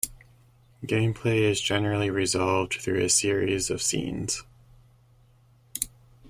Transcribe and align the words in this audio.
Gameplay 0.83 1.41
is 1.41 1.61
generally 1.61 2.09
resolved 2.09 2.73
through 2.81 3.03
a 3.05 3.07
series 3.07 3.69
of 3.69 3.83
"scenes". 3.83 4.41